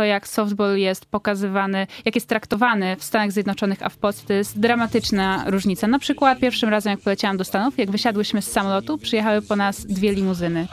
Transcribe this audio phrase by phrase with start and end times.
[0.00, 4.32] to jak softball jest pokazywany, jak jest traktowany w Stanach Zjednoczonych, a w Polsce, to
[4.32, 5.86] jest dramatyczna różnica.
[5.86, 9.86] Na przykład pierwszym razem, jak poleciałam do Stanów, jak wysiadłyśmy z samolotu, przyjechały po nas
[9.86, 10.68] dwie limuzyny.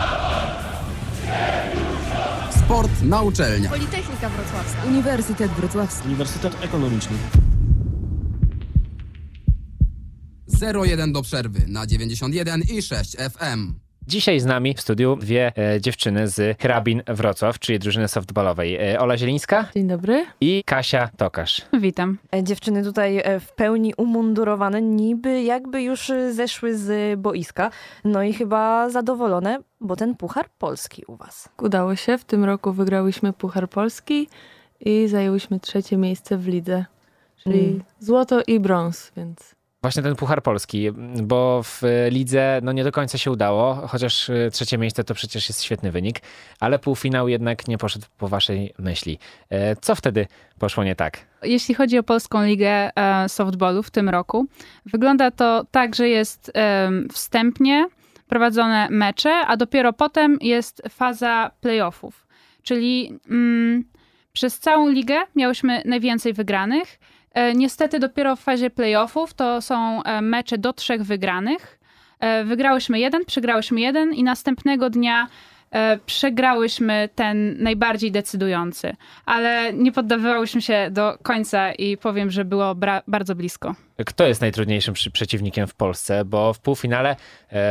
[2.66, 3.72] Sport na uczelniach.
[3.72, 4.84] Politechnika Wrocławska.
[4.88, 6.08] Uniwersytet Wrocławski.
[6.08, 7.18] Uniwersytet Ekonomiczny.
[10.62, 13.87] 0-1 do przerwy na 91 i 6 FM.
[14.08, 18.76] Dzisiaj z nami w studiu dwie e, dziewczyny z Hrabin Wrocław, czyli drużyny softballowej.
[18.76, 20.26] E, Ola Zielińska Dzień dobry.
[20.42, 21.62] i Kasia Tokarz.
[21.74, 22.18] Witam.
[22.36, 27.72] E, Dziewczyny tutaj e, w pełni umundurowane, niby jakby już e, zeszły z boiska.
[28.04, 31.50] No i chyba zadowolone, bo ten puchar polski u was.
[31.62, 32.18] Udało się.
[32.18, 34.30] W tym roku wygrałyśmy Puchar Polski
[34.80, 36.86] i zajęłyśmy trzecie miejsce w lidze.
[37.44, 37.84] Czyli Mm.
[38.00, 39.56] złoto i brąz, więc
[39.88, 40.92] Właśnie ten Puchar Polski,
[41.24, 45.14] bo w e, lidze no nie do końca się udało, chociaż e, trzecie miejsce to
[45.14, 46.22] przecież jest świetny wynik,
[46.60, 49.20] ale półfinał jednak nie poszedł po waszej myśli.
[49.50, 50.28] E, Co wtedy
[50.60, 51.26] poszło nie tak?
[51.44, 54.48] Jeśli chodzi o Polską Ligę e, Softballu w tym roku,
[54.86, 57.88] wygląda to tak, że jest em, wstępnie
[58.28, 62.28] prowadzone mecze, a dopiero potem jest faza playoffów.
[62.64, 63.84] Czyli mm,
[64.34, 67.00] przez całą ligę miałyśmy najwięcej wygranych.
[67.34, 71.80] E, niestety dopiero w fazie playoffów to są e, mecze do trzech wygranych.
[72.20, 75.28] E, wygrałyśmy jeden, przegrałyśmy jeden i następnego dnia
[76.06, 78.96] przegrałyśmy ten najbardziej decydujący.
[79.26, 82.76] Ale nie poddawałyśmy się do końca i powiem, że było
[83.08, 83.76] bardzo blisko.
[84.06, 86.26] Kto jest najtrudniejszym przeciwnikiem w Polsce?
[86.26, 87.16] Bo w półfinale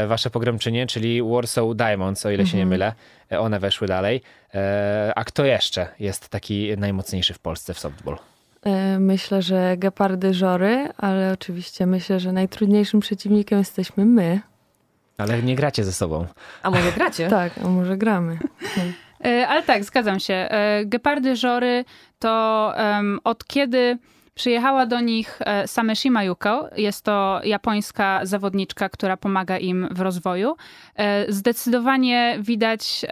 [0.06, 2.92] wasze pogromczynie, czyli Warsaw Diamonds, o ile się nie mylę,
[3.32, 4.22] e, one weszły dalej.
[5.16, 8.16] A kto jeszcze jest taki najmocniejszy w Polsce w softball?
[8.66, 14.40] E, myślę, że gepardy żory, ale oczywiście myślę, że najtrudniejszym przeciwnikiem jesteśmy my.
[15.18, 16.26] Ale nie gracie ze sobą.
[16.62, 17.28] A może gracie?
[17.40, 18.38] Tak, a może gramy.
[19.24, 20.34] E, Ale tak, zgadzam się.
[20.34, 21.84] E, Gepardy Żory
[22.18, 23.98] to em, od kiedy
[24.36, 30.56] przyjechała do nich e, Sameshima Yuko, jest to japońska zawodniczka, która pomaga im w rozwoju,
[30.96, 33.04] e, zdecydowanie widać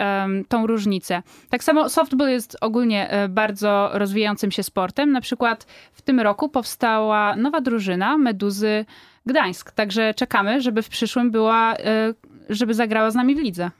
[0.48, 1.22] tą różnicę.
[1.50, 5.12] Tak samo softball jest ogólnie e, bardzo rozwijającym się sportem.
[5.12, 8.84] Na przykład w tym roku powstała nowa drużyna Meduzy
[9.26, 11.74] Gdańsk, także czekamy, żeby w przyszłym była,
[12.48, 13.70] żeby zagrała z nami w lidze.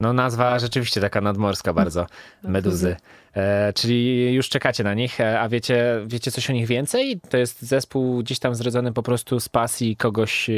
[0.00, 2.06] No nazwa rzeczywiście taka nadmorska bardzo,
[2.42, 2.96] Meduzy.
[3.34, 7.20] E, czyli już czekacie na nich, e, a wiecie, wiecie coś o nich więcej?
[7.30, 10.54] To jest zespół gdzieś tam zrodzony po prostu z pasji kogoś e,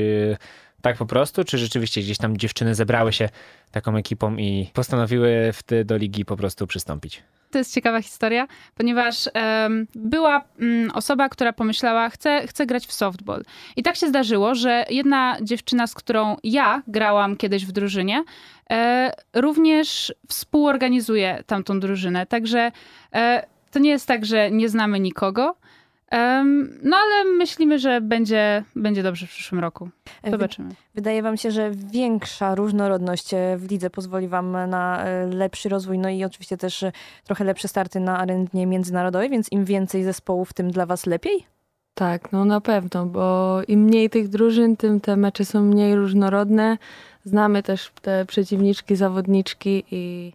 [0.83, 3.29] tak po prostu, czy rzeczywiście gdzieś tam dziewczyny zebrały się
[3.71, 7.23] taką ekipą i postanowiły w ty do ligi po prostu przystąpić?
[7.51, 12.93] To jest ciekawa historia, ponieważ em, była mm, osoba, która pomyślała, chcę, chcę grać w
[12.93, 13.43] softball.
[13.77, 18.25] I tak się zdarzyło, że jedna dziewczyna, z którą ja grałam kiedyś w drużynie,
[18.71, 22.27] e, również współorganizuje tamtą drużynę.
[22.27, 22.73] Także
[23.15, 25.57] e, to nie jest tak, że nie znamy nikogo.
[26.83, 29.89] No ale myślimy, że będzie, będzie dobrze w przyszłym roku.
[30.31, 30.75] Zobaczymy.
[30.95, 35.99] Wydaje wam się, że większa różnorodność e, w lidze pozwoli wam na e, lepszy rozwój,
[35.99, 36.93] no i oczywiście też e,
[37.25, 41.47] trochę lepsze starty na arenie międzynarodowej, więc im więcej zespołów, tym dla was lepiej?
[41.95, 46.79] Tak, no na pewno, bo im mniej tych drużyn, tym te mecze są mniej różnorodne.
[47.25, 50.33] Znamy też te przeciwniczki, zawodniczki i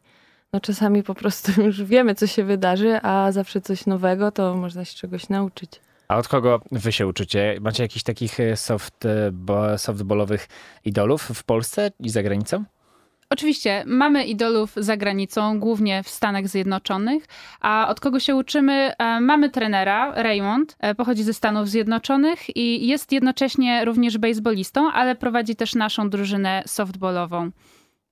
[0.54, 4.86] no czasami po prostu już wiemy, co się wydarzy, a zawsze coś nowego, to można
[4.86, 5.72] się czegoś nauczyć.
[6.08, 7.58] A od kogo wy się uczycie?
[7.62, 10.48] Macie jakichś takich e, soft, e, bo, softballowych
[10.86, 12.64] idolów w Polsce i za granicą?
[13.30, 17.26] Oczywiście, mamy idolów za granicą, głównie w Stanach Zjednoczonych,
[17.62, 18.94] a od kogo się uczymy?
[18.98, 25.56] E, Mamy trenera, Raymond, pochodzi ze Stanów Zjednoczonych i jest jednocześnie również baseballistą, ale prowadzi
[25.56, 27.52] też naszą drużynę softballową.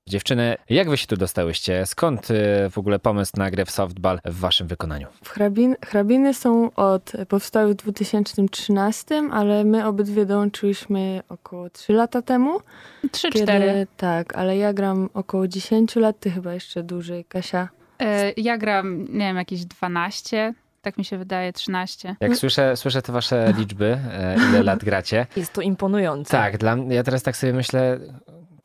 [0.10, 1.86] Dziewczyny, jak wy się tu dostałyście?
[1.86, 2.36] Skąd y,
[2.70, 5.08] w ogóle pomysł na grę w softball w waszym wykonaniu?
[5.24, 12.22] W hrabin, hrabiny są od, powstały w 2013, ale my obydwie dołączyłyśmy około 3 lata
[12.22, 12.60] temu.
[13.08, 13.88] 3-4.
[13.98, 17.70] Tak, ale ja gram około 10 lat, ty chyba jeszcze dłużej, Kasia.
[18.00, 22.16] E, Ja gram, nie wiem, jakieś 12, tak mi się wydaje, 13.
[22.20, 25.26] Jak słyszę, słyszę te wasze liczby, e, ile lat gracie.
[25.36, 26.32] Jest to imponujące.
[26.32, 28.00] Tak, dla mnie, ja teraz tak sobie myślę,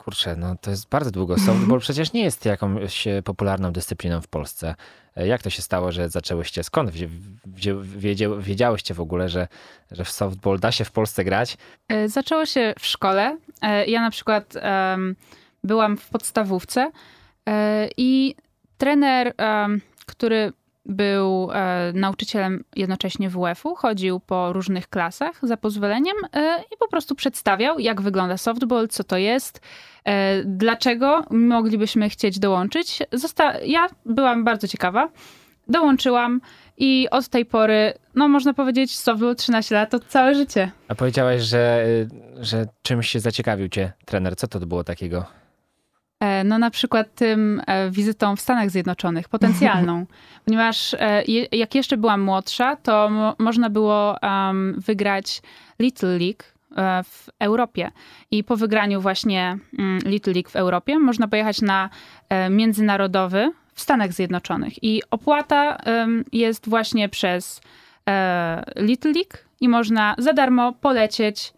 [0.07, 1.37] kurczę, no to jest bardzo długo.
[1.39, 4.75] Softball przecież nie jest jakąś e, popularną dyscypliną w Polsce.
[5.15, 6.63] E, Jak to się stało, że zaczęłyście?
[6.63, 6.91] Skąd
[8.39, 9.47] wiedziałyście w ogóle, że,
[9.91, 11.57] że w softball da się w Polsce grać?
[11.89, 13.37] E, Zaczęło się w szkole.
[13.87, 15.15] Ja na przykład em,
[15.63, 16.91] byłam w podstawówce
[17.97, 18.35] i
[18.77, 20.53] trener, em, który
[20.87, 27.15] był e, nauczycielem jednocześnie WF-u, chodził po różnych klasach za pozwoleniem e, i po prostu
[27.15, 29.61] przedstawiał, jak wygląda softball, co to jest,
[30.05, 32.99] e, dlaczego moglibyśmy chcieć dołączyć.
[33.13, 35.09] Zosta- ja byłam bardzo ciekawa.
[35.69, 36.41] dołączyłam
[36.77, 40.71] i od tej pory, no można powiedzieć, softball 13 lat to całe życie.
[40.87, 42.07] A powiedziałaś, że, y,
[42.45, 44.35] że czymś się zaciekawił cię trener.
[44.35, 45.25] Co to było takiego?
[46.19, 50.05] E, No na przykład tym e, wizytą w Stanach Zjednoczonych, potencjalną.
[50.45, 55.41] Ponieważ e, jak jeszcze byłam młodsza, to mo- można było em, wygrać
[55.79, 56.43] Little League
[57.03, 57.91] w Europie.
[58.31, 61.89] I po wygraniu właśnie mm, Little League w Europie można pojechać na
[62.49, 64.83] międzynarodowy w Stanach Zjednoczonych.
[64.83, 67.61] I opłata em, jest właśnie przez
[68.09, 71.56] e, Little League i można za darmo polecieć po,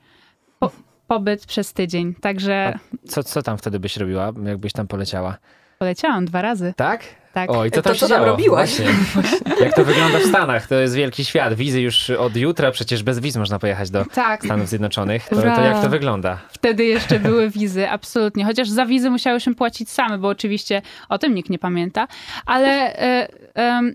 [1.10, 2.16] pobyt przez tydzień.
[2.22, 5.38] Także Co, co tam wtedy byś robiła, jakbyś tam poleciała?
[5.80, 6.74] poleciałam dwa razy.
[6.78, 7.04] Tak?
[7.34, 7.52] Tak.
[7.52, 8.82] O, i co To tam co się tam robiłaś?
[8.82, 9.60] Właśnie.
[9.66, 10.68] Jak to wygląda w Stanach?
[10.68, 11.54] To jest wielki świat.
[11.54, 15.30] Wizy już od jutra, przecież bez wiz można pojechać do Tak, Stanów Zjednoczonych.
[15.30, 16.38] To, to jak to wygląda?
[16.50, 18.46] wtedy jeszcze były wizy, absolutnie.
[18.46, 22.08] Chociaż za wizy musiałyśmy płacić same, bo oczywiście o tym nikt nie pamięta.
[22.46, 23.28] Ale e,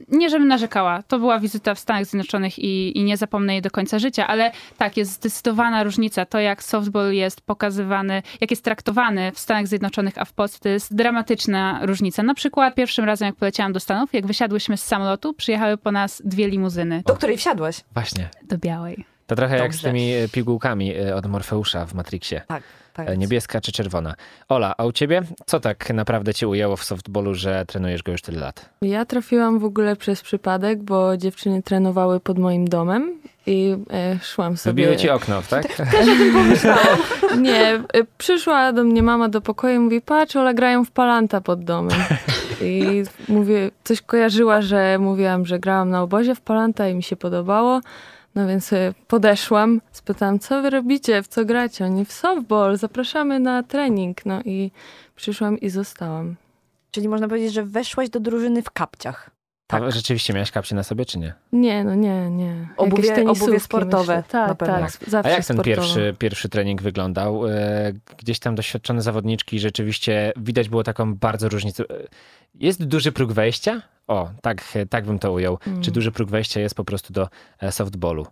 [0.09, 1.03] nie, żebym narzekała.
[1.03, 4.27] To była wizyta w Stanach Zjednoczonych i, i nie zapomnę jej do końca życia.
[4.27, 6.27] Ale tak, jest zdecydowana różnica.
[6.27, 10.69] To, jak softball jest pokazywany, jak jest traktowany w Stanach Zjednoczonych, a w Polsce, to
[10.69, 12.23] jest dramatyczna różnica.
[12.23, 16.23] Na przykład pierwszym razem, jak poleciałam do Stanów, jak wysiadłyśmy z samolotu, przyjechały po nas
[16.25, 17.81] dwie limuzyny Do której wsiadłaś?
[17.95, 18.29] Właśnie.
[18.43, 19.05] do Białej.
[19.27, 19.89] To trochę jak z Dobrze.
[19.89, 22.41] tymi e, pigułkami e, od Morfeusza w Matrixie.
[22.49, 22.63] Tak,
[22.95, 23.09] tak.
[23.09, 24.15] E, Niebieska czy czerwona.
[24.49, 25.23] Ola, a u ciebie?
[25.47, 28.69] Co tak naprawdę cię ujęło w softballu, że trenujesz go już tyle lat?
[28.83, 34.57] Ja trafiłam w ogóle przez przypadek, bo dziewczyny trenowały pod moim domem i e, szłam
[34.57, 34.75] sobie...
[34.83, 35.67] Wybiły ci okno, tak?
[37.39, 37.83] Nie, e,
[38.19, 41.99] przyszła do mnie mama do pokoju i mówi, patrz, Ola grają w palanta pod domem.
[42.65, 47.17] I mówię, coś kojarzyła, że mówiłam, że grałam na obozie w palanta i mi się
[47.17, 47.81] podobało.
[48.35, 51.85] No więc e, podeszłam, spytałam, co wy robicie, w co gracie?
[51.85, 54.27] Oni w softball, zapraszamy na trening.
[54.27, 54.71] No i
[55.17, 56.37] przyszłam i zostałam.
[56.91, 59.34] Czyli można powiedzieć, że weszłaś do drużyny w kapciach.
[59.77, 59.93] A Tak.
[59.93, 61.35] rzeczywiście miałeś kapcie na sobie, czy nie?
[61.53, 62.69] Nie, no nie, nie.
[62.77, 64.41] Obuwie- obuwie sportowe Myślę.
[64.41, 64.75] na Tak, pewno.
[64.79, 67.47] tak, zawsze A jak ten pierwszy, pierwszy trening wyglądał?
[67.49, 67.53] E,
[68.19, 71.85] Gdzieś tam doświadczone zawodniczki, rzeczywiście widać było taką bardzo różnicę.
[71.91, 71.95] E,
[72.55, 73.83] Jest duży próg wejścia?
[74.07, 75.59] O, tak, tak bym to ujął.
[75.67, 75.83] Mm.
[75.83, 77.29] Czy duży próg wejścia jest po prostu do
[77.61, 78.27] e, softballu?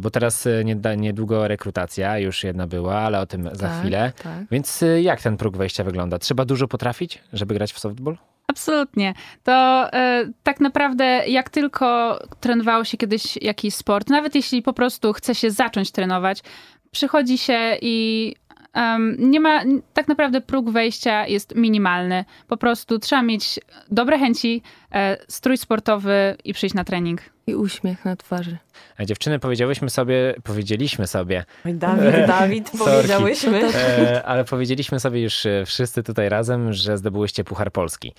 [0.00, 0.48] Bo teraz
[0.96, 4.12] niedługo rekrutacja, już jedna była, ale o tym za Tak, chwilę.
[4.22, 4.32] Tak.
[4.50, 6.18] Więc jak ten próg wejścia wygląda?
[6.18, 8.16] Trzeba dużo potrafić, żeby grać w softball?
[8.58, 9.14] Absolutnie.
[9.44, 9.52] To
[9.92, 15.34] e, tak naprawdę jak tylko trenowało się kiedyś jakiś sport, nawet jeśli po prostu chce
[15.34, 16.42] się zacząć trenować,
[16.90, 18.34] przychodzi się i
[18.72, 19.60] em, nie ma,
[19.94, 22.24] tak naprawdę próg wejścia jest minimalny.
[22.48, 23.60] Po prostu trzeba mieć
[23.90, 24.62] dobre chęci,
[24.92, 27.20] e, strój sportowy i przyjść na trening.
[27.46, 28.58] I uśmiech na twarzy.
[29.00, 32.84] E, Dziewczyny, powiedziałyśmy sobie, powiedzieliśmy sobie, Oj, Dawid, Dawid, Sorki.
[32.84, 33.70] powiedziałyśmy.
[33.74, 38.14] E, ale powiedzieliśmy sobie już e, wszyscy tutaj razem, że zdobyłyście Puchar Polski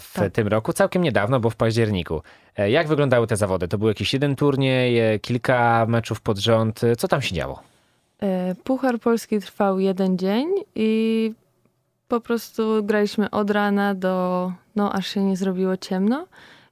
[0.00, 0.32] w Tak.
[0.32, 2.22] tym roku, całkiem niedawno, bo w październiku.
[2.56, 3.68] E, Jak wyglądały te zawody?
[3.68, 6.84] To był jakiś jeden turniej, e, kilka meczów pod rząd.
[6.84, 7.62] E, Co tam się działo?
[8.22, 11.32] E, Puchar Polski trwał jeden dzień i
[12.08, 16.26] po prostu graliśmy od rana do, no aż się nie zrobiło ciemno.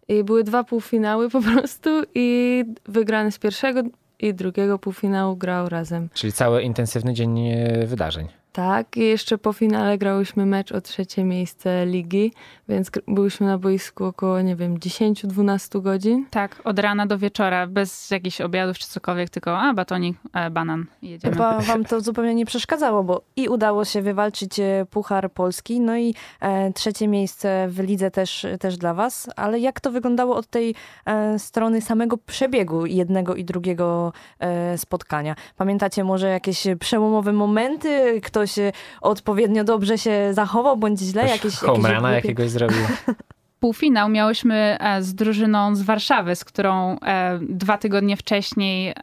[0.09, 3.81] I były dwa półfinały po prostu i wygrany z pierwszego
[4.21, 6.09] i drugiego półfinału grał razem.
[6.15, 8.29] Czyli cały intensywny dzień e, wydarzeń.
[8.53, 12.33] Tak, i jeszcze po finale grałyśmy mecz o trzecie miejsce ligi,
[12.69, 16.27] więc byliśmy na boisku około, nie wiem, 10-12 godzin.
[16.31, 20.87] Tak, od rana do wieczora, bez jakichś obiadów czy cokolwiek, tylko a, batonik, e, banan
[21.03, 21.35] i jedziemy.
[21.35, 25.97] Chyba wam to zupełnie nie przeszkadzało, bo i udało się wywalczyć e, Puchar Polski, no
[25.97, 29.31] i e, trzecie miejsce w lidze też, też dla was.
[29.37, 30.75] Ale jak to wyglądało od tej
[31.07, 35.35] e, strony samego przebiegu jednego i drugiego e, spotkania?
[35.57, 38.21] Pamiętacie może jakieś przełomowe momenty?
[38.43, 41.23] Ktoś e, odpowiednio dobrze się zachował, bądź źle?
[41.23, 42.79] Ktoś Jakieś, jakieś jakiegoś zrobił.
[43.63, 48.95] półfinał miałyśmy e, z drużyną z Warszawy, z którą e, dwa tygodnie wcześniej, e,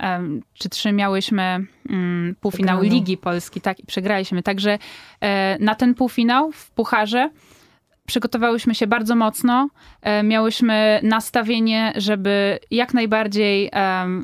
[0.53, 2.81] czy trzy miałyśmy mm, półfinał.
[2.81, 4.43] Ligi Polski, tak, i przegraliśmy.
[4.43, 4.77] Także
[5.22, 7.29] e, na ten półfinał w Pucharze
[8.05, 9.69] przygotowałyśmy się bardzo mocno.
[10.01, 13.72] E, miałyśmy nastawienie, żeby jak najbardziej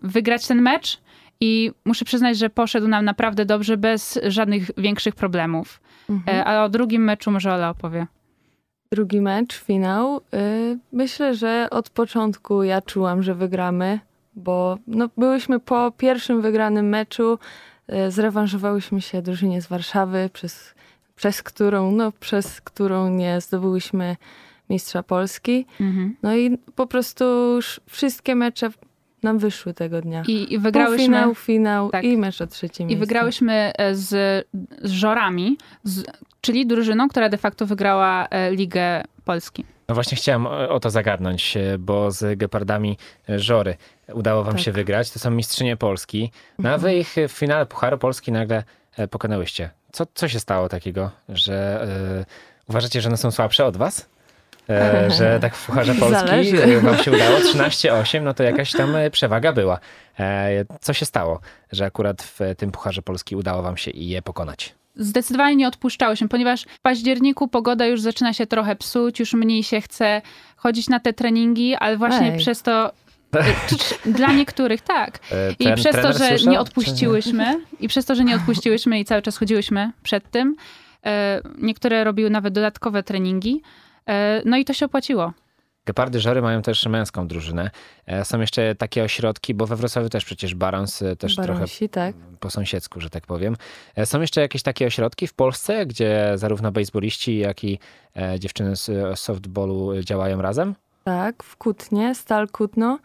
[0.03, 1.01] wygrać ten mecz
[1.41, 5.81] i muszę przyznać, że poszedł nam naprawdę dobrze, bez żadnych większych problemów.
[6.09, 6.37] Mhm.
[6.37, 8.07] E, a o drugim meczu może Ola opowie.
[8.91, 10.17] drugi mecz, finał.
[10.33, 13.99] Y, Myślę, że od początku ja czułam, że wygramy,
[14.35, 17.39] bo no, byłyśmy po pierwszym wygranym meczu,
[18.07, 20.75] y, zrewanżowałyśmy się drużynie z Warszawy, przez,
[21.15, 24.15] przez którą, no, przez którą nie zdobyłyśmy
[24.69, 25.65] mistrza Polski.
[25.81, 26.15] Mhm.
[26.23, 27.25] No i po prostu
[27.55, 28.69] już wszystkie mecze
[29.25, 30.23] nam wyszły tego dnia.
[30.27, 30.97] I, i wygrałyśmy...
[30.97, 32.03] Półfinał, finał tak.
[32.03, 32.99] i mecz o trzecie I miejsce.
[32.99, 34.07] wygrałyśmy e, z,
[34.81, 36.03] z Żorami, z,
[36.41, 39.65] czyli drużyną, która de facto wygrała e, Ligę Polski.
[39.89, 42.97] No właśnie chciałem o, to zagadnąć, e, bo z Gepardami
[43.29, 43.77] Żory
[44.13, 44.63] udało wam Tak.
[44.63, 45.11] się wygrać.
[45.11, 46.31] To są mistrzynie Polski.
[46.59, 48.63] No a wy ich w finale Pucharu Polski nagle
[49.11, 49.69] pokonałyście.
[49.91, 51.81] Co, co się stało takiego, że
[52.21, 52.25] e,
[52.69, 54.09] uważacie, że one są słabsze od was?
[54.69, 56.63] E, że tak w Pucharze Polski Zależy.
[56.63, 59.79] e, wam się udało 13-8, no to jakaś tam e, przewaga była.
[60.81, 61.39] Co się stało,
[61.71, 64.75] że akurat w tym Pucharze Polski udało wam się je pokonać?
[64.95, 69.81] Zdecydowanie nie odpuszczałyśmy, ponieważ w październiku pogoda już zaczyna się trochę psuć, już mniej się
[69.81, 70.21] chce
[70.55, 72.39] chodzić na te treningi, ale właśnie Ej.
[72.39, 72.91] przez to
[74.05, 75.19] dla niektórych tak.
[75.59, 79.05] I ten przez to, że słyszał, nie odpuściłyśmy, i przez to, że nie odpuściłyśmy i
[79.05, 80.55] cały czas chodziłyśmy przed tym,
[81.57, 83.61] niektóre robiły nawet dodatkowe treningi,
[84.45, 85.33] no i to się opłaciło.
[85.85, 87.71] Gepardy Żory mają też męską drużynę.
[88.05, 91.89] E, Są jeszcze takie ośrodki, bo we Wrocławiu też przecież Barons e, też trochę Baronsi,
[91.89, 92.15] tak.
[92.39, 93.55] po sąsiedzku, że tak powiem.
[93.95, 97.79] E, Są jeszcze jakieś takie ośrodki w Polsce, gdzie zarówno bejsboliści, jak i
[98.17, 100.75] e, dziewczyny z e, softballu e, działają razem?
[101.03, 102.99] Tak, w Kutnie, Stal Kutno.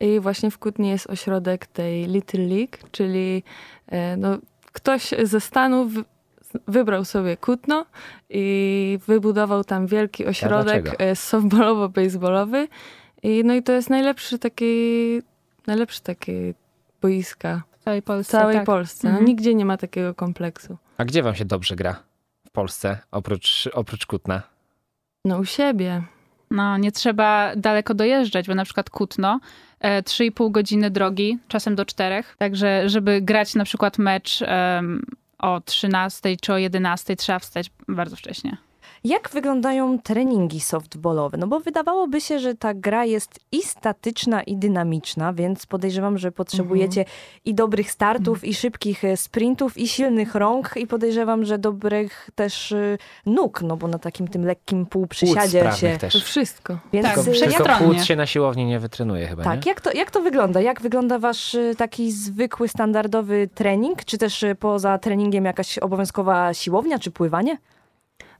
[0.00, 3.42] I właśnie w Kutnie jest ośrodek tej Little League, czyli
[3.88, 4.38] e, no,
[4.72, 5.92] ktoś ze Stanów
[6.68, 7.86] wybrał sobie Kutno
[8.30, 12.68] i wybudował tam wielki ośrodek e, softballowo-baseballowy.
[13.22, 15.22] I, no i to jest najlepszy taki,
[15.66, 16.32] najlepszy taki
[17.02, 18.32] boiska W całej w Polsce.
[18.32, 18.66] całej tak.
[18.66, 19.08] Polsce.
[19.08, 19.26] Mhm.
[19.26, 20.76] nigdzie nie ma takiego kompleksu.
[20.98, 22.02] A gdzie wam się dobrze gra
[22.46, 24.42] w Polsce, oprócz, oprócz Kutna?
[25.24, 26.02] No u siebie.
[26.50, 29.40] No, nie trzeba daleko dojeżdżać, bo na przykład Kutno,
[29.80, 32.24] e, 3,5 godziny drogi, czasem do 4.
[32.38, 34.42] Także, żeby grać na przykład mecz
[35.38, 38.56] o 13 czy o 11, trzeba wstać bardzo wcześnie.
[39.06, 41.38] Jak wyglądają treningi softballowe?
[41.38, 46.32] No bo wydawałoby się, że ta gra jest i statyczna, i dynamiczna, więc podejrzewam, że
[46.32, 47.04] potrzebujecie
[47.44, 52.72] i dobrych startów, i szybkich e, sprintów, i silnych rąk, i podejrzewam, że dobrych też
[52.72, 55.92] e, nóg, no bo na takim tym lekkim półprzysiadzie się...
[55.92, 56.24] To też.
[56.24, 56.78] wszystko.
[56.92, 59.70] Więc Tak, e, Tylko, płuc się na siłowni nie wytrenuje chyba, Tak, nie?
[59.70, 60.60] jak to, jak to wygląda?
[60.60, 64.04] Jak wygląda wasz y, taki zwykły, standardowy trening?
[64.04, 67.58] Czy też poza treningiem jakaś obowiązkowa siłownia, czy pływanie?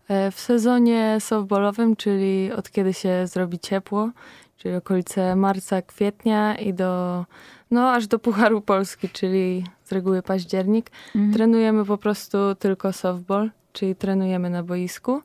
[0.08, 4.10] E, W sezonie softballowym, czyli od kiedy się zrobi ciepło,
[4.56, 7.24] czyli okolice marca, kwietnia i do,
[7.70, 11.32] no aż do Pucharu Polski, czyli z reguły październik, Mhm.
[11.34, 15.22] trenujemy po prostu tylko softball, czyli trenujemy na boisku.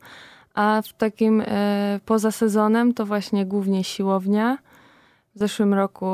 [0.53, 4.57] A w takim e, poza sezonem to właśnie głównie siłownia.
[5.35, 6.05] W zeszłym roku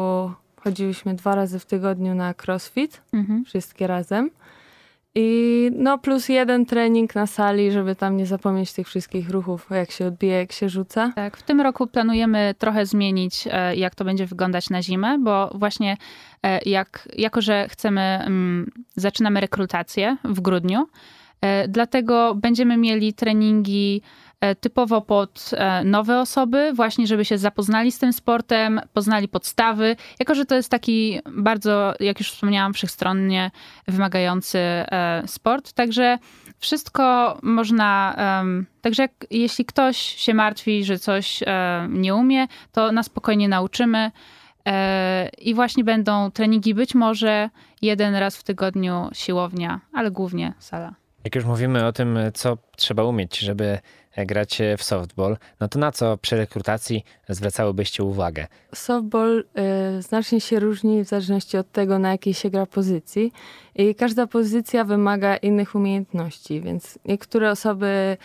[0.63, 3.45] chodziłyśmy dwa razy w tygodniu na crossfit, Mhm.
[3.45, 4.29] wszystkie razem.
[5.15, 5.27] I
[5.71, 10.05] no plus jeden trening na sali, żeby tam nie zapomnieć tych wszystkich ruchów, jak się
[10.05, 11.12] odbija, jak się rzuca.
[11.15, 15.51] Tak, w tym roku planujemy trochę zmienić, e, jak to będzie wyglądać na zimę, bo
[15.55, 15.97] właśnie
[16.43, 20.88] e, jak, jako, że chcemy, mm, zaczynamy rekrutację w grudniu,
[21.41, 24.01] e, dlatego będziemy mieli treningi
[24.62, 30.36] typowo pod e, nowe osoby, właśnie żeby się zapoznali z tym sportem, poznali podstawy, jako
[30.36, 33.51] że to jest taki bardzo, jak już wspomniałam, wszechstronnie
[33.88, 36.17] wymagający e, sport, także
[36.60, 38.15] wszystko można.
[38.82, 44.12] także jak, jeśli ktoś się martwi, że coś e, nie umie, to na spokojnie nauczymy.
[44.67, 47.50] E, I właśnie będą treningi, być może
[47.82, 51.06] jeden raz w tygodniu siłownia, ale głównie sala.
[51.27, 53.79] Jak już mówimy o tym, co trzeba umieć, żeby
[54.17, 58.48] grać w softball, no to na co przy rekrutacji zwracałybyście uwagę?
[58.75, 59.43] Softball
[59.98, 63.34] y, znacznie się różni w zależności od tego, na jakiej się gra pozycji.
[63.75, 68.17] I każda pozycja wymaga innych umiejętności, więc niektóre osoby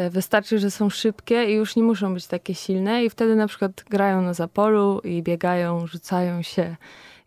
[0.00, 3.46] y, wystarczy, że są szybkie i już nie muszą być takie silne i wtedy na
[3.46, 6.76] przykład grają na zapolu i biegają, rzucają się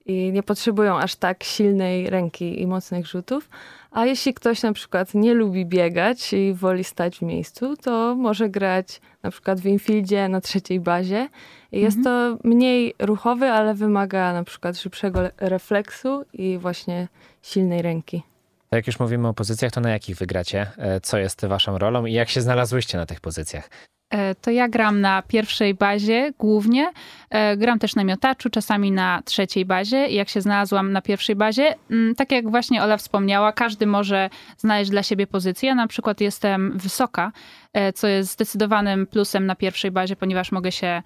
[0.06, 3.50] i nie potrzebują aż tak silnej ręki i mocnych rzutów.
[3.92, 8.50] A jeśli ktoś na przykład nie lubi biegać i woli stać w miejscu, to może
[8.50, 11.30] grać na przykład w infieldzie na trzeciej bazie.
[11.72, 17.08] Jest to mniej ruchowy, ale wymaga na przykład szybszego le- refleksu i właśnie
[17.42, 18.24] silnej ręki.
[18.72, 20.72] Jak już mówimy o pozycjach, to na jakich wygracie?
[20.78, 23.70] E, Co jest waszą rolą i jak się znalazłyście na tych pozycjach?
[24.10, 26.92] E, To ja gram na pierwszej bazie głównie.
[27.30, 29.98] E, Gram też na miotaczu, czasami na trzeciej bazie.
[29.98, 34.92] Jak się znalazłam na pierwszej bazie, mm, tak jak właśnie Ola wspomniała, każdy może znaleźć
[34.92, 35.70] dla siebie pozycję.
[35.70, 37.32] Ja na przykład jestem wysoka,
[37.74, 41.02] e, co jest zdecydowanym plusem na pierwszej bazie, ponieważ mogę się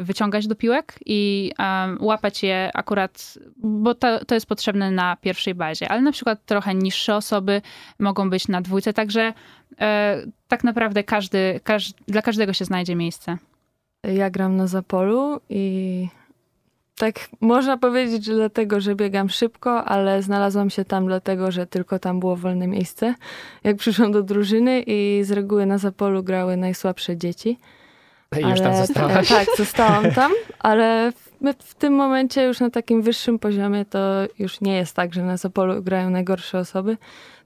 [0.00, 5.54] wyciągać do piłek i em, łapać je akurat, bo to, to jest potrzebne na pierwszej
[5.54, 5.88] bazie.
[5.88, 7.62] Ale na przykład trochę niższe osoby
[7.98, 9.32] mogą być na dwójce, także
[9.80, 13.38] e, tak naprawdę każdy, każ, dla każdego się znajdzie miejsce.
[14.04, 16.08] Ja gram na zapolu i
[16.96, 21.98] tak można powiedzieć, że dlatego, że biegam szybko, ale znalazłam się tam dlatego, że tylko
[21.98, 23.14] tam było wolne miejsce.
[23.64, 27.58] Jak przyszłam do drużyny i z reguły na zapolu grały najsłabsze dzieci.
[28.38, 29.28] I już tam zostałaś?
[29.28, 33.98] Tak, zostałam tam, ale w, my w tym momencie już na takim wyższym poziomie to
[34.38, 36.96] już nie jest tak, że na Zapolu grają najgorsze osoby,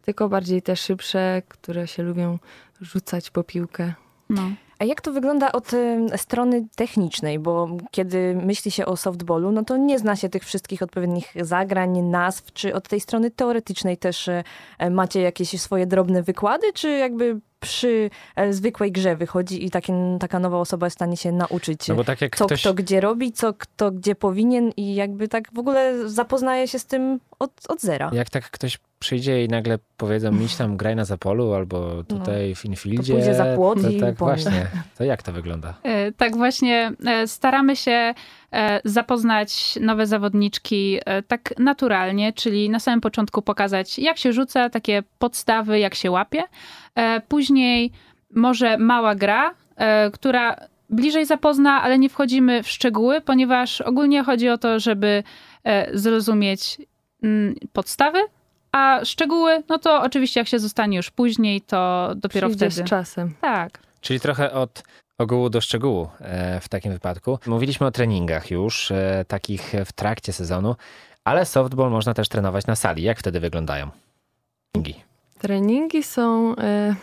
[0.02, 2.38] tylko bardziej te szybsze, które się lubią
[2.80, 3.92] rzucać po piłkę.
[4.30, 4.42] No.
[4.78, 5.70] A jak to wygląda od
[6.16, 7.38] strony technicznej?
[7.38, 12.02] Bo kiedy myśli się o softballu, no to nie zna się tych wszystkich odpowiednich zagrań,
[12.02, 12.52] nazw.
[12.52, 14.44] Czy od tej strony teoretycznej też e,
[14.90, 20.38] macie jakieś swoje drobne wykłady, czy jakby przy e, zwykłej grze wychodzi i takie, taka
[20.38, 22.60] nowa osoba jest w stanie się nauczyć, No bo tak jak co ktoś...
[22.60, 26.86] kto gdzie robi, co kto gdzie powinien i jakby tak w ogóle zapoznaje się z
[26.86, 28.10] tym od, od zera.
[28.12, 32.64] Jak tak ktoś przyjdzie i nagle powiedzą, idź tam graj na Zapolu albo tutaj w
[32.64, 33.12] Infieldzie.
[33.12, 34.66] To pójdzie za płot to i tak właśnie.
[34.98, 35.74] To jak to wygląda?
[35.82, 38.14] E, Tak właśnie e, staramy się
[38.84, 45.02] zapoznać nowe zawodniczki e, tak naturalnie, czyli na samym początku pokazać, jak się rzuca, takie
[45.18, 46.42] podstawy, jak się łapie.
[46.94, 47.92] E, Później
[48.34, 50.56] może mała gra, e, która
[50.90, 55.22] bliżej zapozna, ale nie wchodzimy w szczegóły, ponieważ ogólnie chodzi o to, żeby
[55.64, 56.78] e, zrozumieć
[57.22, 58.18] mm, podstawy,
[58.72, 62.86] a szczegóły, no to oczywiście jak się zostanie już później, to dopiero Przyjdzie wtedy.
[62.86, 63.34] z czasem.
[63.40, 63.78] Tak.
[64.00, 64.82] Czyli trochę od
[65.18, 67.38] ogółu do szczegółu e, w takim wypadku.
[67.46, 70.76] Mówiliśmy o treningach już, e, takich w trakcie sezonu,
[71.24, 73.02] ale softball można też trenować na sali.
[73.02, 73.90] Jak wtedy wyglądają?
[74.72, 75.00] Treningi.
[75.38, 76.94] Treningi są e,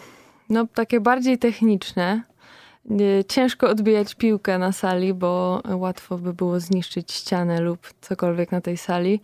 [0.50, 2.24] no, takie bardziej techniczne.
[3.27, 8.77] Ciężko odbijać piłkę na sali, bo łatwo by było zniszczyć ścianę lub cokolwiek na tej
[8.77, 9.22] sali.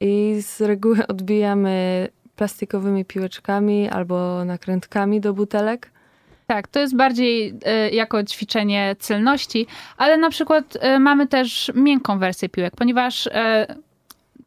[0.00, 5.90] I z reguły odbijamy plastikowymi piłeczkami albo nakrętkami do butelek.
[6.46, 12.18] Tak, to jest bardziej e, jako ćwiczenie celności, ale na przykład e, mamy też miękką
[12.18, 13.66] wersję piłek, ponieważ e,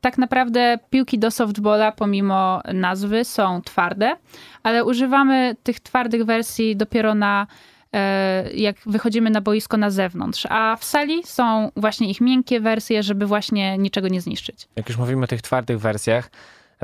[0.01, 4.15] tak naprawdę piłki do softballa, pomimo nazwy, są twarde,
[4.63, 7.47] ale używamy tych twardych wersji dopiero na
[7.93, 13.03] e, jak wychodzimy na boisko na zewnątrz, a w sali są właśnie ich miękkie wersje,
[13.03, 14.67] żeby właśnie niczego nie zniszczyć.
[14.75, 16.29] Jak już mówimy o tych twardych wersjach,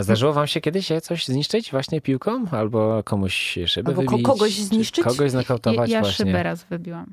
[0.04, 2.46] zdarzyło wam się kiedyś coś zniszczyć właśnie piłką?
[2.52, 4.26] Albo komuś szybę Albo wybić?
[4.26, 5.04] kogoś czy zniszczyć?
[5.04, 6.26] Kogoś Ja, znakautować ja właśnie.
[6.26, 7.06] szybę raz wybiłam.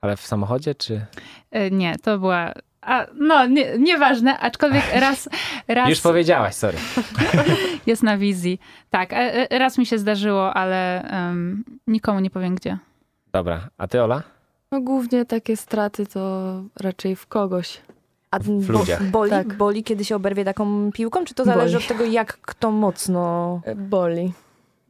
[0.00, 1.06] Ale w samochodzie czy...
[1.50, 2.52] E, Nie, to była.
[2.80, 5.28] A, no, nie, nieważne, aczkolwiek raz,
[5.68, 6.78] raz Już powiedziałaś, sorry.
[7.86, 8.58] jest na wizji.
[8.90, 12.78] Tak, e, e, raz mi się zdarzyło, ale em, nikomu nie powiem gdzie.
[13.32, 14.22] Dobra, a ty Ola?
[14.72, 17.80] No głównie takie straty to raczej w kogoś.
[18.32, 19.02] A W bo, ludziach.
[19.10, 19.54] boli, Tak.
[19.56, 21.84] boli, kiedy się oberwie taką piłką, czy to zależy Boli.
[21.84, 23.60] od tego, jak kto mocno...
[23.64, 24.32] E, Boli.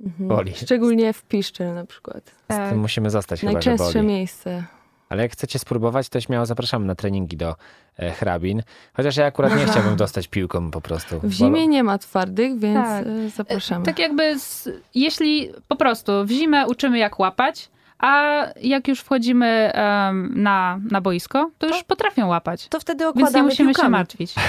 [0.04, 0.28] Mhm.
[0.28, 0.52] Boli.
[0.54, 2.32] Szczególnie w piszczel na przykład.
[2.50, 4.06] Z tym musimy zostać chyba, Najczęstsze boli.
[4.06, 4.64] miejsce.
[5.08, 7.54] Ale jak chcecie spróbować, to śmiało zapraszamy na treningi do
[7.98, 8.62] e, hrabin.
[8.94, 11.20] Chociaż ja akurat nie chciałbym dostać piłką po prostu.
[11.22, 13.06] W zimie nie ma twardych, więc Tak.
[13.06, 13.84] e, zapraszamy.
[13.84, 17.68] Tak jakby, z, jeśli po prostu w zimę uczymy jak łapać,
[18.02, 22.68] a jak już wchodzimy em, na, na boisko, to już potrafią łapać.
[22.68, 23.92] To wtedy Więc nie okładamy musimy się piłkami.
[23.92, 24.34] martwić.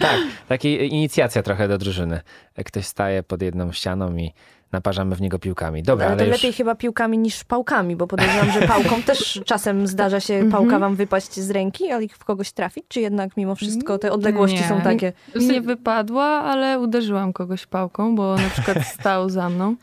[0.00, 0.16] Tak,
[0.48, 2.20] taki inicjacja trochę do drużyny.
[2.56, 4.32] Jak ktoś staje pod jedną ścianą i
[4.72, 5.82] naparzamy w niego piłkami.
[5.82, 6.36] Dobra, Ale ale, to już...
[6.36, 10.52] lepiej chyba piłkami niż pałkami, bo podejrzewam, że pałką też czasem zdarza się Mhm.
[10.52, 14.60] pałka wam wypaść z ręki, ale w kogoś trafić, czy jednak mimo wszystko te odległości
[14.60, 14.68] Nie.
[14.68, 15.12] są takie?
[15.36, 19.76] Nie wypadła, ale uderzyłam kogoś pałką, bo na przykład stał za mną.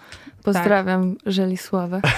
[0.43, 2.01] Pozdrawiam Żelisławę.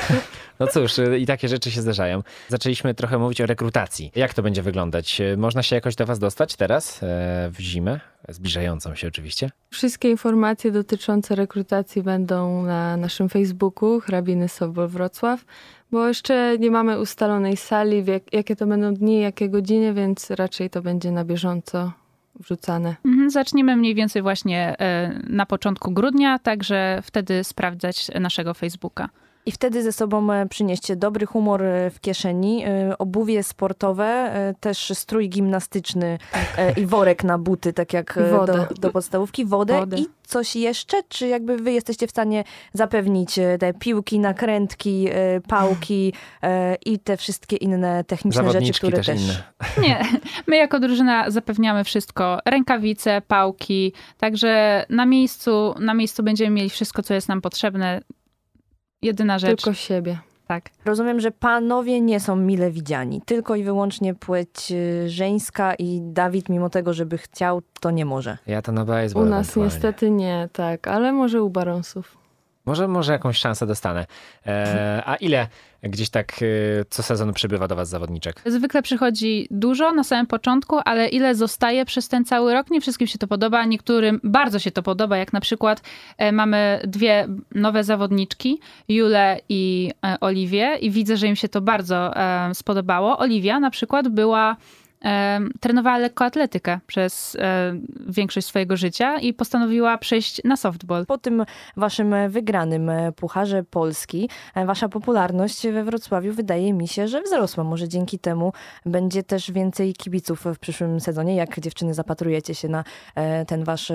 [0.59, 2.23] No cóż, y, i takie rzeczy się zdarzają.
[2.47, 4.11] Zaczęliśmy trochę mówić o rekrutacji.
[4.15, 5.21] Jak to będzie wyglądać?
[5.21, 7.05] Y, Można się jakoś do was dostać teraz, e,
[7.53, 7.99] w zimę?
[8.33, 9.49] Zbliżającą się oczywiście.
[9.69, 15.45] Wszystkie informacje dotyczące rekrutacji będą na naszym Facebooku Hrabiny Sobol Wrocław,
[15.91, 20.69] bo jeszcze nie mamy ustalonej sali, jak, jakie to będą dni, jakie godziny, więc raczej
[20.69, 21.91] to będzie na bieżąco
[22.39, 22.95] wrzucane.
[23.05, 29.09] Mhm, Zaczniemy mniej więcej właśnie e, na początku grudnia, także wtedy sprawdzać naszego Facebooka.
[29.45, 34.91] I wtedy ze sobą e, przynieście dobry humor e, w kieszeni, e, obuwie sportowe, też
[34.95, 36.17] strój gimnastyczny
[36.77, 39.79] i worek na buty, tak jak do, do podstawówki, wodę.
[39.79, 39.97] Wodę.
[39.97, 40.97] i coś jeszcze?
[41.09, 45.07] Czy jakby wy jesteście w stanie zapewnić te piłki, nakrętki,
[45.47, 46.13] pałki
[46.85, 49.21] i te wszystkie inne techniczne rzeczy, które też, też...
[49.21, 49.43] inne.
[49.87, 50.05] Nie,
[50.47, 52.39] my jako drużyna zapewniamy wszystko.
[52.45, 58.01] Rękawice, pałki, także na miejscu, na miejscu będziemy mieli wszystko, co jest nam potrzebne.
[59.01, 60.17] Jedyna rzecz, Tylko siebie.
[60.47, 60.69] tak.
[60.85, 63.21] Rozumiem, że panowie nie są mile widziani.
[63.25, 68.37] Tylko i wyłącznie płeć e, żeńska i Dawid, mimo tego, żeby chciał, to nie może.
[68.47, 72.17] Ja to na baseball U nas niestety nie, tak, ale może u Baronsów.
[72.65, 74.05] Może, może jakąś szansę dostanę.
[74.45, 75.47] E, a ile
[75.83, 76.45] gdzieś tak e,
[76.89, 78.41] co sezon przybywa do was zawodniczek?
[78.45, 82.71] Zwykle przychodzi dużo na samym początku, ale ile zostaje przez ten cały rok?
[82.71, 85.81] Nie wszystkim się to podoba, niektórym bardzo się to podoba, jak na przykład
[86.17, 91.61] e, mamy dwie nowe zawodniczki, Julę i e, Oliwię i widzę, że im się to
[91.61, 92.11] bardzo
[92.53, 93.17] spodobało.
[93.17, 94.57] Oliwia na przykład była
[95.59, 97.73] trenowała lekkoatletykę przez e,
[98.07, 101.05] większość swojego życia i postanowiła przejść na softball.
[101.05, 101.45] Po tym
[101.77, 107.63] waszym wygranym e, Pucharze Polski, e, wasza popularność we Wrocławiu wydaje mi się, że wzrosła.
[107.63, 108.53] Może dzięki temu
[108.85, 111.35] będzie też więcej kibiców w przyszłym sezonie.
[111.35, 112.83] Jak dziewczyny zapatrujecie się na
[113.47, 113.91] ten wasz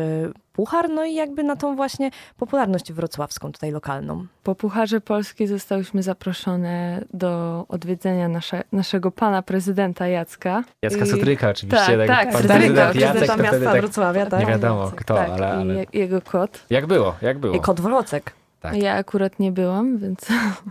[0.56, 4.26] puchar, no i jakby na tą właśnie popularność wrocławską, tutaj lokalną.
[4.42, 10.64] Po Pucharze Polski zostałyśmy zaproszone do odwiedzenia nasze, naszego pana prezydenta Jacka.
[10.82, 11.98] Jacka I- Sutryka oczywiście.
[11.98, 14.40] Tak, tak, pan Sutryka, prezydent Jacek to miasta tak, Wrocławia, tak?
[14.40, 15.74] nie wiadomo kto, tak, ale, ale...
[15.74, 16.64] i je- jego kot.
[16.70, 17.14] Jak było?
[17.22, 17.54] Jak było?
[17.56, 18.32] I kot Wrocek.
[18.60, 18.76] Tak.
[18.76, 20.26] Ja akurat nie byłam, więc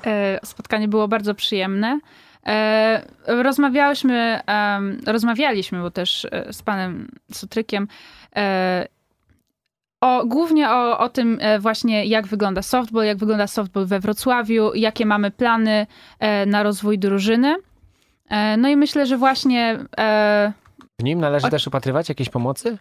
[0.06, 2.00] E, Spotkanie było bardzo przyjemne.
[2.48, 4.40] E, Rozmawiałyśmy,
[5.08, 7.88] rozmawialiśmy, bo też e, z panem Sutrykiem,
[10.06, 14.74] o, głównie o, o tym e, właśnie, jak wygląda softball, jak wygląda softball we Wrocławiu,
[14.74, 15.88] jakie mamy plany
[16.20, 17.56] e, na rozwój drużyny.
[18.30, 20.54] E, No i myślę, że właśnie e,
[21.00, 22.78] W nim należy O- też upatrywać jakiejś pomocy?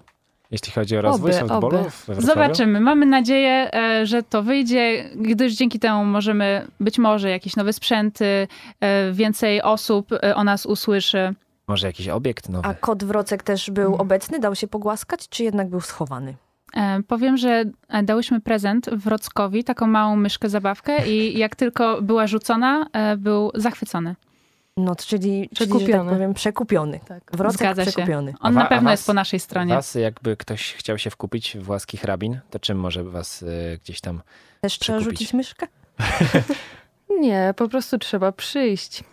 [0.50, 2.20] Jeśli chodzi o rozwój Oby, softballu oby.
[2.22, 2.80] zobaczymy.
[2.80, 8.48] Mamy nadzieję, e, że to wyjdzie, gdyż dzięki temu możemy być może jakieś nowe sprzęty,
[8.80, 11.34] e, więcej osób e, o nas usłyszy.
[11.68, 12.68] Może jakiś obiekt nowy?
[12.68, 14.38] A kot Wrocek też był obecny?
[14.38, 16.34] Dał się pogłaskać, czy jednak był schowany?
[16.76, 22.26] E, Powiem, że e, dałyśmy prezent Wrockowi, taką małą myszkę zabawkę i jak tylko była
[22.26, 24.14] rzucona, e, był zachwycony.
[24.76, 26.10] No, czyli, czyli tak Przekupiony.
[26.12, 27.00] powiem, przekupiony.
[27.08, 27.22] tak.
[27.32, 27.90] Wrocek Zgadza się.
[27.90, 28.34] przekupiony.
[28.40, 29.74] On A wa- na pewno a jest was- po naszej stronie.
[29.74, 34.00] Was, jakby ktoś chciał się wkupić w łaski hrabin, to czym może was y, gdzieś
[34.00, 34.22] tam
[34.60, 35.18] Też trzeba Przekupić.
[35.20, 35.66] rzucić myszkę?
[37.20, 39.04] Nie, po prostu trzeba przyjść.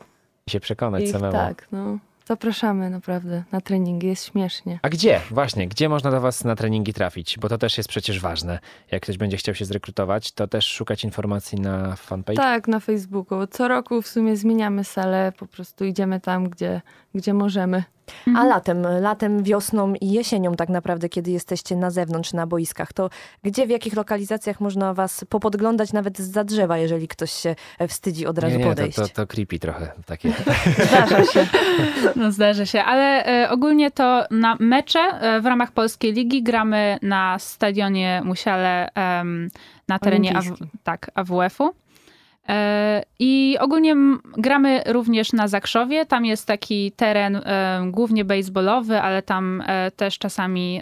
[0.50, 1.34] się przekonać I samemu?
[1.34, 1.97] tak, no.
[2.25, 4.79] Zapraszamy naprawdę na treningi, jest śmiesznie.
[4.81, 5.21] A gdzie?
[5.31, 7.38] Właśnie, gdzie można do was na treningi trafić?
[7.39, 8.60] Bo to też jest przecież ważne.
[8.91, 12.38] Jak ktoś będzie chciał się zrekrutować, to też szukać informacji na fanpage.
[12.38, 13.47] Tak, na Facebooku.
[13.47, 16.81] Co roku w sumie zmieniamy salę, po prostu idziemy tam, gdzie,
[17.15, 17.84] gdzie możemy.
[18.36, 23.10] A latem, latem, wiosną i jesienią tak naprawdę, kiedy jesteście na zewnątrz, na boiskach, to
[23.43, 28.26] gdzie, w jakich lokalizacjach można was popodglądać nawet z drzewa, jeżeli ktoś się e, wstydzi
[28.26, 28.97] od razu nie, nie, to, podejść?
[28.97, 30.34] to, to creepy trochę takie.
[30.88, 31.47] Zdarza się.
[32.15, 36.97] No zdarzy się, ale e, ogólnie to na mecze e, w ramach Polskiej Ligi gramy
[37.02, 38.89] na stadionie Musiale
[39.88, 40.43] na terenie AW,
[40.84, 41.74] tak, AWF-u.
[42.49, 43.95] E, I ogólnie
[44.38, 46.06] gramy również na Zakrzowie.
[46.06, 50.82] Tam jest taki teren em, głównie baseballowy, ale tam e, też czasami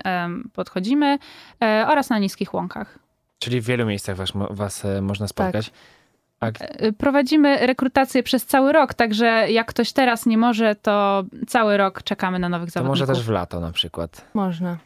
[0.53, 1.17] podchodzimy
[1.63, 2.99] e, oraz na niskich łąkach.
[3.39, 5.71] Czyli w wielu miejscach was, was e, można spotkać.
[6.39, 11.77] A E, Prowadzimy rekrutację przez cały rok, także jak ktoś teraz nie może, to cały
[11.77, 12.99] rok czekamy na nowych to zawodników.
[13.07, 14.25] może też w lato na przykład.
[14.33, 14.77] Można.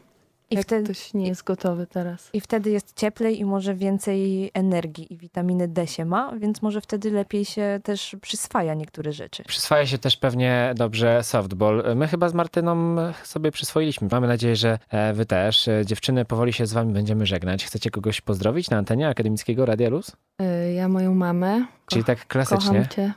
[0.50, 2.30] I jak wtedy, ktoś nie jest gotowy teraz.
[2.34, 6.82] I wtedy jest cieplej i może więcej energii i witaminy D się ma, więc może
[6.82, 9.44] wtedy lepiej się też przyswaja niektóre rzeczy.
[9.44, 11.84] Przyswaja się też pewnie dobrze softball.
[11.96, 14.08] My chyba z Martyną sobie przyswoiliśmy.
[14.12, 15.68] Mamy nadzieję, że e, wy też.
[15.68, 17.66] E, Dziewczyny, powoli się z wami będziemy żegnać.
[17.66, 20.12] Chcecie kogoś pozdrowić na antenie Akademickiego Radia Luz?
[20.42, 21.66] Y, Ja moją mamę.
[21.88, 22.68] Czyli tak klasycznie.
[22.68, 23.14] Kocham cię.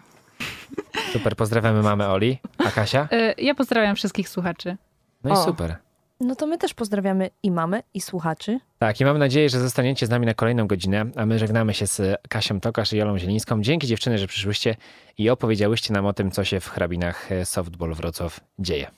[1.12, 2.38] Super, pozdrawiamy mamę Oli.
[2.58, 3.08] A Kasia?
[3.12, 4.76] E, Ja pozdrawiam wszystkich słuchaczy.
[5.24, 5.44] No i O.
[5.44, 5.76] super.
[6.20, 8.60] No to my też pozdrawiamy i mamy, i słuchaczy.
[8.78, 11.86] Tak, i mam nadzieję, że zostaniecie z nami na kolejną godzinę, a my żegnamy się
[11.86, 13.62] z Kasią Tokarz i Jolą Zielińską.
[13.62, 14.76] Dzięki dziewczyny, że przyszłyście
[15.18, 18.90] i opowiedziałyście nam o tym, co się w hrabinach Softball Wrocław dzieje.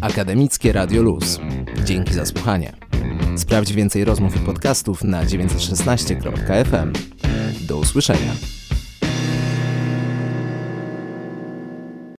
[0.00, 1.40] Akademickie Radio Luz.
[1.84, 2.72] Dzięki za słuchanie.
[3.36, 6.92] Sprawdź więcej rozmów i podcastów na 916.fm.
[7.68, 8.57] Do usłyszenia.